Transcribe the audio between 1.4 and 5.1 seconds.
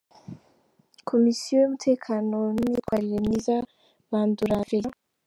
y’umutekano n’imyitwarire myiza: Bandora Félicien.